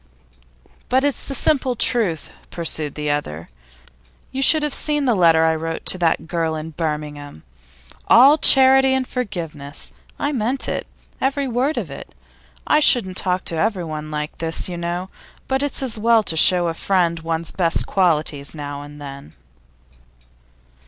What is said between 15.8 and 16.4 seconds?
as well to